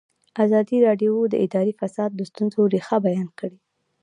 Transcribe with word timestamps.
ازادي 0.45 0.77
راډیو 0.87 1.13
د 1.27 1.33
اداري 1.45 1.73
فساد 1.79 2.11
د 2.15 2.21
ستونزو 2.29 2.61
رېښه 2.73 2.97
بیان 3.07 3.29
کړې. 3.39 3.57